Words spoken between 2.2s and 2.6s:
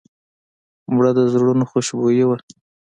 وه